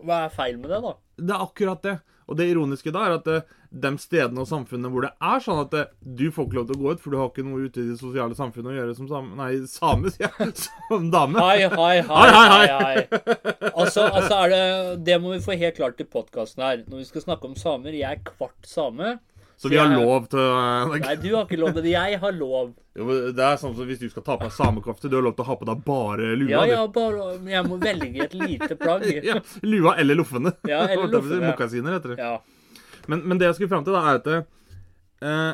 [0.00, 0.94] hva er feil med det, da?
[1.20, 1.98] Det er akkurat det.
[2.24, 3.44] Og det ironiske da er at eh,
[3.84, 6.78] de stedene og samfunnene hvor det er sånn at eh, du får ikke lov til
[6.78, 8.96] å gå ut, for du har ikke noe ute i det sosiale samfunnet å gjøre
[8.96, 10.54] som same Nei, same, sier jeg.
[10.88, 11.42] Som dame.
[11.42, 12.00] Hei, hei, hei.
[12.08, 13.04] Hei, hei, hei, hei.
[13.04, 13.70] hei.
[13.74, 14.64] Altså, altså er det
[15.08, 16.82] Det må vi få helt klart i podkasten her.
[16.88, 19.16] Når vi skal snakke om samer Jeg er kvart same.
[19.60, 20.54] Så vi har lov til å
[20.94, 21.92] Nei, du har ikke lov, til det.
[21.94, 22.72] jeg har lov.
[22.98, 25.36] Jo, Det er sånn som hvis du skal ta på deg samekofte, du har lov
[25.38, 26.50] til å ha på deg bare lua.
[26.50, 29.06] Ja, ja, bare jeg må velge et lite plagg.
[29.30, 30.54] Ja, lua eller loffene.
[30.72, 32.18] Ja, eller loffene, Mokasiner, heter det.
[32.22, 32.80] Ja.
[33.10, 35.50] Men, men det jeg skulle fram til, da, er at eh,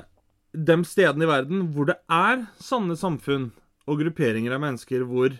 [0.70, 3.50] de stedene i verden hvor det er sanne samfunn
[3.90, 5.34] og grupperinger av mennesker hvor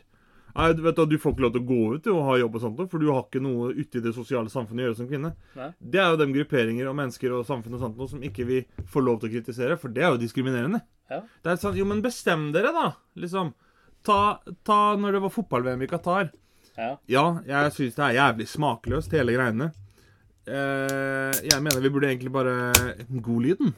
[0.60, 2.64] Nei, du vet du får ikke lov til å gå ut og ha jobb og
[2.64, 5.32] sånt, for du har ikke noe ute i det sosiale samfunnet å gjøre som kvinne.
[5.56, 5.70] Nei.
[5.80, 8.60] Det er jo de grupperinger og mennesker og samfunn og sånt som ikke vi
[8.92, 10.82] får lov til å kritisere, for det er jo diskriminerende.
[11.10, 11.22] Ja.
[11.42, 12.90] Det er sånn, Jo, men bestem dere, da.
[13.18, 13.54] Liksom.
[14.06, 14.20] Ta,
[14.66, 16.32] ta når det var fotball-VM i Qatar.
[16.76, 16.96] ja.
[17.08, 19.72] Ja, jeg syns det er jævlig smakløst, hele greiene.
[20.50, 22.54] Uh, jeg mener vi burde egentlig bare
[23.22, 23.74] God lyden.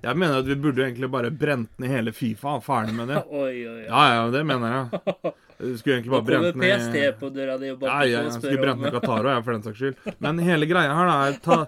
[0.00, 2.58] Jeg mener at vi burde egentlig bare brent ned hele Fifa.
[2.64, 3.22] Ferdig med det.
[3.42, 3.86] Oi, oi, oi.
[3.88, 5.34] Ja, ja, det mener jeg.
[5.60, 8.36] Skulle egentlig bare brent ned PST på døra di og Ja, Nei, ja, på og
[8.38, 9.98] skulle brent ned Qatar òg, for den saks skyld.
[10.24, 11.58] Men hele greia her da er ta,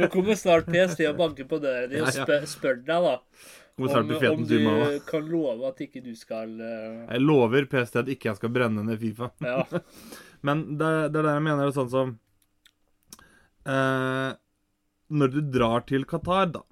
[0.00, 3.14] Nå kommer snart PST og banker på døra di og spør, spør deg, da.
[3.78, 4.56] Om, om du
[5.06, 7.04] kan love at ikke du skal uh...
[7.06, 9.30] Jeg lover PST at ikke jeg skal brenne ned Fifa.
[9.38, 9.62] Ja.
[10.46, 12.12] Men det, det er det jeg mener er sånn som
[13.70, 14.34] uh,
[15.14, 16.64] Når du drar til Qatar, da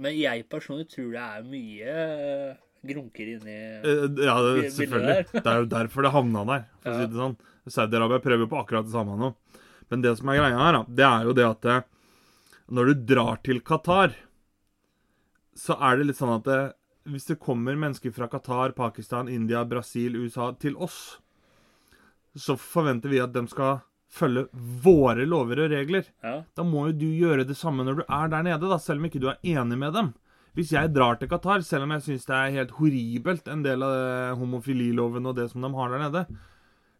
[0.00, 5.16] Men jeg personlig tror det er mye eh, grunker inni Eh, Ja, det, selvfølgelig.
[5.32, 5.40] der.
[5.40, 6.64] Det er jo derfor det havna der.
[6.82, 7.36] For å si det sånn.
[7.68, 9.34] Saudi-Arabia prøver på akkurat det samme nå.
[9.90, 11.82] Men det som er greia her, det er jo det at eh,
[12.72, 14.14] når du drar til Qatar,
[15.54, 16.60] så er det litt sånn at det,
[17.12, 21.18] hvis det kommer mennesker fra Qatar, Pakistan, India, Brasil, USA til oss,
[22.34, 24.46] så forventer vi at de skal følge
[24.84, 26.06] våre lover og regler.
[26.24, 26.42] Ja.
[26.56, 29.08] Da må jo du gjøre det samme når du er der nede, da, selv om
[29.08, 30.12] ikke du er enig med dem.
[30.52, 33.84] Hvis jeg drar til Qatar, selv om jeg syns det er helt horribelt, en del
[33.86, 36.24] av homofililoven og det som de har der nede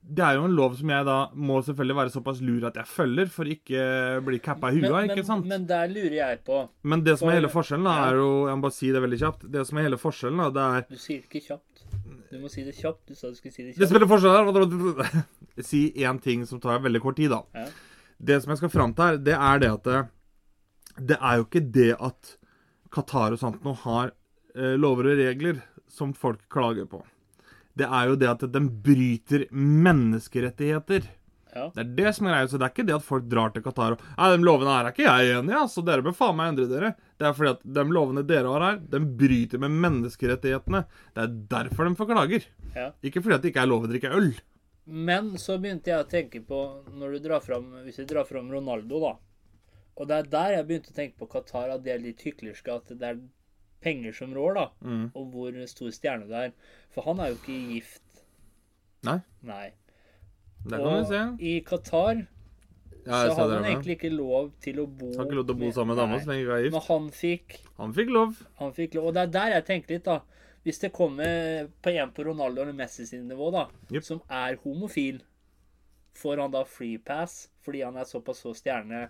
[0.03, 2.89] Det er jo en lov som jeg da må selvfølgelig være såpass lur at jeg
[2.89, 3.85] følger, for ikke
[4.25, 5.47] bli cappa i huet, men, ikke sant?
[5.47, 8.57] men der lurer jeg på Men det som er hele forskjellen, da, er jo Jeg
[8.57, 9.47] må bare si det veldig kjapt.
[9.53, 11.87] Det som er hele forskjellen, da, det er Du sier det ikke kjapt.
[12.33, 13.05] Du må si det kjapt.
[13.09, 13.85] Du sa du skulle si det kjapt.
[13.85, 15.25] Det spiller forskjell her
[15.73, 17.45] Si én ting som tar veldig kort tid, da.
[17.53, 17.69] Ja.
[18.17, 20.01] Det som jeg skal fram til her, det er det at det,
[21.13, 22.39] det er jo ikke det at
[22.93, 24.13] Qatar og sånt nå har
[24.57, 27.03] eh, lover og regler som folk klager på.
[27.77, 31.09] Det er jo det at de bryter menneskerettigheter.
[31.53, 31.67] Ja.
[31.75, 32.49] Det er det som er greia.
[32.49, 34.89] Så det er ikke det at folk drar til Qatar og Nei, de lovene her
[34.89, 36.93] er ikke jeg enig i, ja, så dere bør faen meg endre dere.
[37.21, 40.85] Det er fordi at de lovene dere har her, de bryter med menneskerettighetene.
[41.13, 42.49] Det er derfor de får klager.
[42.77, 42.89] Ja.
[43.05, 44.33] Ikke fordi at det ikke er lov å drikke øl.
[44.85, 46.63] Men så begynte jeg å tenke på
[46.99, 49.13] når du drar fram, Hvis vi drar fram Ronaldo, da.
[49.97, 52.73] Og det er der jeg begynte å tenke på Qatar, at de er litt hyklerske.
[52.81, 53.21] At det er
[53.85, 54.67] penger som rår, da.
[54.87, 55.05] Mm.
[55.19, 56.53] Og hvor stor stjerne det er.
[56.95, 58.03] For han er jo ikke gift.
[59.03, 59.73] Nei, Nei.
[60.63, 61.23] det kan vi se.
[61.43, 62.21] i Qatar
[63.03, 63.71] Ja, så hadde med.
[63.73, 66.21] egentlig ikke lov til å bo Har ikke lov til å bo sammen med dama
[66.23, 66.87] så ikke er Men gift.
[66.87, 68.37] han fikk, Han fikk lov.
[68.61, 69.09] han fikk lov.
[69.09, 70.21] Og det er der jeg tenker litt, da.
[70.63, 74.05] Hvis det kommer på en på Ronaldo eller Messi sin nivå, da, yep.
[74.07, 75.19] som er homofil,
[76.15, 79.09] får han da free pass fordi han er såpass så stjerne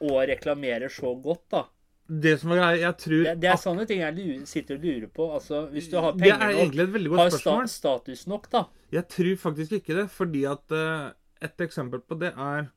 [0.00, 1.64] og reklamerer så godt, da.
[2.08, 4.84] Det som er greia, jeg tror Det, det er sånne ting jeg lurer, sitter og
[4.86, 5.26] lurer på.
[5.36, 6.76] Altså, hvis du har penger er nok,
[7.20, 8.62] har godt sta status nok, da.
[8.94, 11.10] Jeg tror faktisk ikke det, fordi at uh,
[11.44, 12.70] et eksempel på det er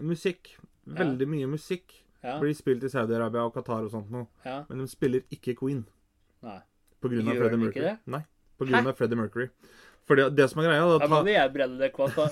[0.00, 0.54] musikk.
[0.88, 4.26] Veldig mye musikk Ja, blir spilt i Saudi-Arabia og Qatar og sånt noe.
[4.44, 5.84] ja, men de spiller ikke Queen
[6.42, 6.56] nei.
[6.98, 7.84] på grunn av Gjør Freddie de ikke Mercury.
[7.84, 8.14] det?
[8.14, 8.22] Nei,
[8.58, 9.46] på grunn av Freddie Mercury.
[10.08, 11.20] Fordi det som er greia, da ta...
[11.26, 12.28] vi jeg brenne det Qatar.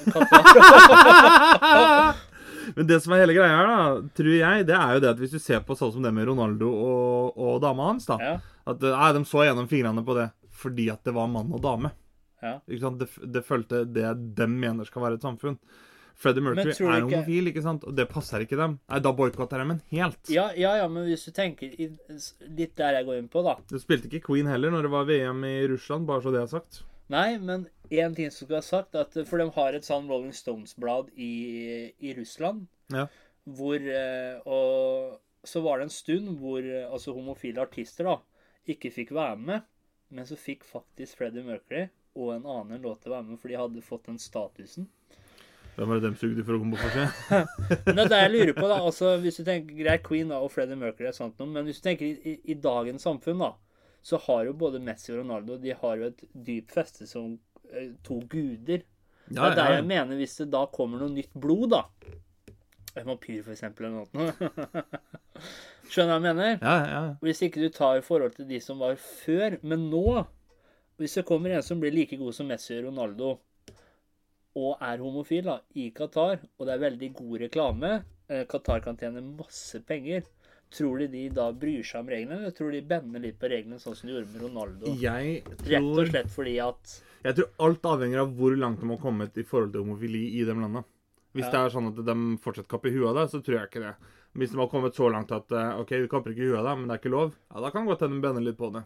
[2.76, 5.20] Men det som er hele greia her, da, tror jeg, det er jo det at
[5.22, 8.34] hvis du ser på sånn som det med Ronaldo og, og dama hans, da Ja,
[8.66, 11.60] At eh, nei, de så gjennom fingrene på det fordi at det var mann og
[11.62, 11.90] dame.
[12.42, 12.54] ja.
[12.66, 12.98] Ikke sant?
[13.02, 15.58] Det, det følte det de mener skal være et samfunn.
[16.16, 17.82] Freddie Mercury er ikke- homofil, ikke sant?
[17.84, 18.78] og det passer ikke dem.
[18.88, 20.30] Nei, Da boikotter jeg en helt.
[20.32, 21.90] Ja, ja, ja, men hvis du tenker i,
[22.56, 23.58] litt der jeg går inn på, da.
[23.68, 26.46] Du spilte ikke Queen heller når det var VM i Russland, bare så det er
[26.56, 26.80] sagt.
[27.12, 30.34] Nei, men én ting som skulle ha sagt, at For de har et sånn Rolling
[30.34, 32.66] Stones-blad i, i Russland.
[32.94, 33.06] Ja.
[33.46, 38.16] Hvor eh, Og så var det en stund hvor eh, altså homofile artister da
[38.66, 39.66] ikke fikk være med.
[40.10, 43.52] Men så fikk faktisk Freddie Mercury og en annen låt til å være med, for
[43.52, 44.88] de hadde fått den statusen.
[45.76, 47.40] Hvem er det dem sugde for å komme på forsida?
[47.84, 48.78] Men det er det jeg lurer på, da.
[48.80, 51.82] altså Hvis du tenker greit, Queen da, og Freddie Mercury er sant noe, men hvis
[51.82, 53.50] du tenker i, i, i dagens samfunn, da,
[54.06, 57.55] så har jo både Messi og Ronaldo de har jo et dypt feste som eh,
[58.06, 58.84] to guder.
[59.26, 61.82] Det Ja, er der jeg mener hvis det da kommer noe nytt blod, da.
[62.96, 64.84] En vampyr, for eksempel, eller noe.
[65.90, 66.54] Skjønner du hva jeg mener?
[66.62, 67.00] ja, ja.
[67.22, 69.58] Hvis ikke du tar i forhold til de som var før.
[69.62, 70.24] Men nå,
[71.00, 73.34] hvis det kommer en som blir like god som Messi og Ronaldo,
[74.56, 77.90] og er homofil da, i Qatar, og det er veldig god reklame
[78.32, 80.24] eh, Qatar kan tjene masse penger.
[80.70, 83.78] Tror de de da bryr seg om reglene, eller tror de bender litt på reglene,
[83.78, 84.94] sånn som de gjorde med Ronaldo?
[84.98, 88.98] Jeg Rett og slett fordi at jeg tror alt avhenger av hvor langt de har
[89.02, 90.84] kommet i forhold til homofili i de landene.
[91.34, 91.50] Hvis Ja.
[91.50, 93.94] det er sånn at de fortsatt kapper huet av det, så tror jeg ikke det.
[94.36, 96.74] Hvis de har kommet så langt at eh, OK, vi kapper ikke huet av det,
[96.78, 98.70] men det er ikke lov, ja, da kan det godt hende de bender litt på
[98.72, 98.84] det.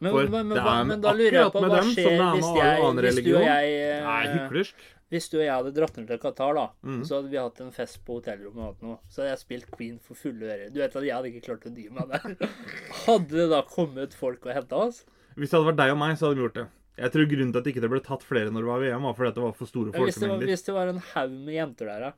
[0.00, 2.34] Men, For men, men, det er men da lurer jeg på med hva skjer er
[2.34, 4.82] hvis, jeg, hvis du og jeg eh, Nei, hyklersk.
[5.14, 7.02] Hvis du og jeg hadde dratt ned til Qatar, da, Mm.
[7.06, 9.98] så hadde vi hatt en fest på hotellrommet, og noe, så hadde jeg spilt Queen
[10.02, 10.72] for fulle ører.
[10.74, 12.34] Du vet at jeg hadde ikke klart å dy meg der.
[13.04, 15.04] Hadde det da kommet folk og henta oss?
[15.36, 16.66] Hvis det hadde vært deg og meg, så hadde de gjort det.
[17.04, 19.16] Jeg tror grunnen til at ikke det ble tatt flere når det var VM, var
[19.18, 20.44] fordi det var for store folkemengder.
[20.46, 22.12] hvis, hvis det var en haug med jenter der, da.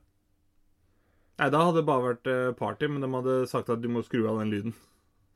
[1.37, 4.01] Nei, da hadde det bare vært eh, party, men de hadde sagt at du må
[4.05, 4.73] skru av den lyden.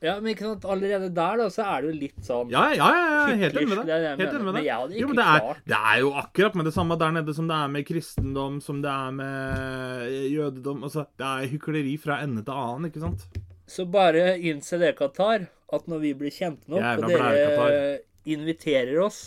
[0.02, 2.88] Ja, men ikke sant, allerede der, da, så er det jo litt sånn Ja, ja,
[2.90, 4.06] ja, ja helt enig med deg.
[4.18, 4.96] Helt enig med deg.
[4.98, 7.60] Jo, men det er, det er jo akkurat med det samme der nede som det
[7.62, 10.82] er med kristendom, som det er med jødedom.
[10.90, 13.28] Altså, det er hykleri fra ende til annen, ikke sant?
[13.70, 17.94] Så bare innse det, Qatar, at når vi blir kjent nok, Jævla og dere blære,
[18.34, 19.22] inviterer oss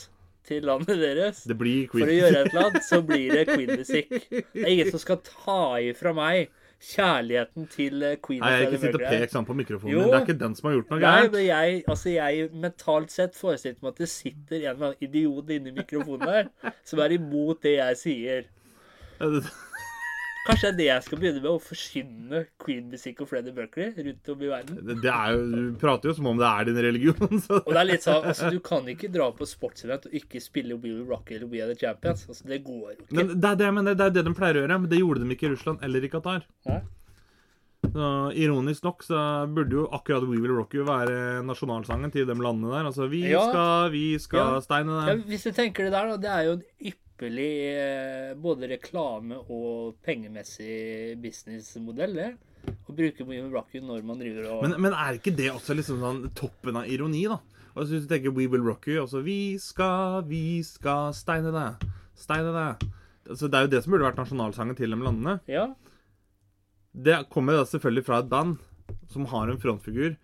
[0.45, 4.13] til landet deres Det blir for å gjøre et eller annet, så blir det Queen-musikk.
[4.29, 6.51] Det er ingen som skal ta ifra meg
[6.83, 10.03] kjærligheten til eh, Queen Nei, jeg har ikke sittet og pek sånn på mikrofonen Jo.
[10.09, 11.33] Det er ikke den som har gjort noe Nei, gærent.
[11.33, 15.51] men jeg, altså jeg mentalt sett forestilte meg at det sitter en eller annen idiot
[15.57, 18.51] inni mikrofonen der som er imot det jeg sier.
[20.45, 24.29] Kanskje det er det jeg skal begynne med, å forsyne Queen-musikk og Freddie Mercury rundt
[24.35, 24.81] om i verden.
[25.01, 27.39] Det, er jo, du prater jo som om det er din religion.
[27.47, 27.63] Så.
[27.63, 30.77] Og det er litt sånn, altså Du kan ikke dra på sportsevent og ikke spille
[30.77, 32.27] We Will Rock eller We Are The Champions.
[32.29, 33.09] Altså Det går ikke.
[33.17, 35.25] Men det er det, men det er det de pleier å gjøre, men det gjorde
[35.25, 36.45] de ikke i Russland eller i Qatar.
[37.85, 39.19] Så, ironisk nok så
[39.55, 42.89] burde jo akkurat We Will Rock You være nasjonalsangen til de landene der.
[42.89, 43.43] Altså, vi Ja.
[43.49, 44.61] skal, vi skal, Ja.
[44.65, 45.25] Steine Ja, der.
[45.29, 46.17] hvis du tenker det der, da.
[46.17, 52.31] Det er jo en ypperlig eh, både reklame og pengemessig businessmodell, det.
[52.65, 56.01] Å bruke Bohemian Rhapsody når man driver og Men, men er ikke det også liksom
[56.01, 57.39] sånn toppen av ironi, da?
[57.75, 61.89] Og hvis du tenker We Will Rock You, altså Vi skal, vi skal steine deg,
[62.17, 62.85] steine deg.
[63.29, 65.39] Altså, det er jo det som burde vært nasjonalsangen til de landene.
[65.51, 65.69] Ja.
[66.95, 68.61] Det kommer da selvfølgelig fra et band
[69.11, 70.15] som har en frontfigur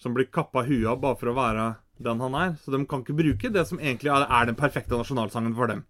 [0.00, 2.54] som blir kappa huet av bare for å være den han er.
[2.60, 5.84] Så de kan ikke bruke det som egentlig er den perfekte nasjonalsangen for dem.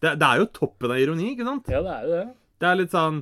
[0.00, 1.68] Det, det er jo toppen av ironi, ikke sant?
[1.72, 2.26] ja, det er jo det.
[2.58, 3.20] Det er litt sånn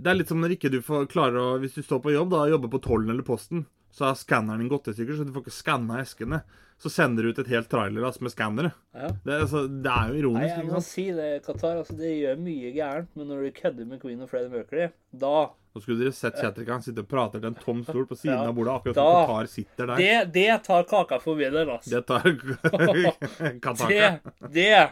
[0.00, 2.30] Det er litt som når ikke du får klarer å Hvis du står på jobb,
[2.32, 5.32] da, jobber på tollen eller posten, så har skanneren din gått i stykker, så du
[5.34, 6.38] får ikke skanna eskene.
[6.80, 8.70] Så sender du ut et helt trailerlass med skannere.
[8.96, 9.10] Ja.
[9.22, 11.76] Det, altså, det er jo Nei, jeg må si det, Qatar.
[11.82, 15.34] Altså, det gjør mye gærent, men når du kødder med Queen og Freddie Mercury, da
[15.72, 18.34] Nå skulle dere sett Kjetil han sitte og prate til en tom stol på siden
[18.34, 18.48] Ja.
[18.50, 19.96] av bordet, akkurat som Da- Qatar sitter der.
[20.02, 21.90] Det, det tar kaka for middag, altså.
[21.92, 22.26] Det tar
[23.88, 24.18] Det,
[24.52, 24.90] det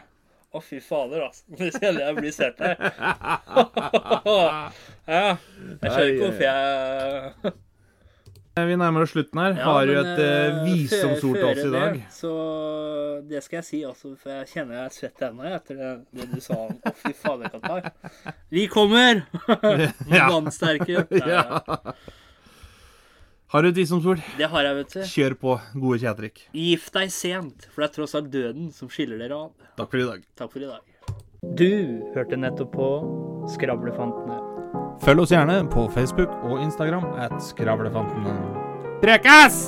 [0.51, 1.45] Å, fy fader, altså.
[1.55, 2.75] Det kjenner jeg blir sett her.
[5.11, 5.35] Ja.
[5.81, 7.53] Jeg skjønner ikke hvorfor jeg
[8.67, 9.55] Vi nærmer oss slutten her.
[9.57, 11.97] Ja, Har jo et eh, eh, visdomsord til oss i dag.
[11.97, 12.31] Det, så
[13.31, 16.27] det skal jeg si, altså, for jeg kjenner jeg er svett ennå etter det, det
[16.33, 16.59] du sa.
[16.67, 17.81] om, Å, fy fader, Qatar.
[18.51, 19.23] Vi kommer!
[20.11, 21.05] Vannsterke.
[21.31, 21.43] Ja.
[23.51, 24.21] Har du et visdomsord?
[24.39, 24.99] Det har jeg, vet du.
[25.11, 26.45] Kjør på, gode Kjetrik.
[26.55, 29.67] Gift deg sent, for det er tross alt døden som skiller dere av.
[29.75, 30.23] Takk for i dag.
[30.39, 31.19] Takk for i dag.
[31.59, 31.67] Du
[32.15, 32.89] hørte nettopp på
[33.51, 34.39] Skravlefantene.
[35.03, 38.39] Følg oss gjerne på Facebook og Instagram at Skravlefantene.
[39.03, 39.65] Prekas!